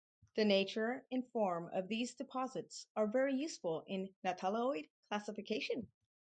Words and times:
The 0.33 0.45
nature 0.45 1.05
and 1.11 1.27
form 1.27 1.69
of 1.71 1.87
these 1.87 2.15
deposits 2.15 2.87
are 2.95 3.05
very 3.05 3.35
useful 3.35 3.83
in 3.85 4.09
nautiloid 4.25 4.89
classification. 5.09 5.89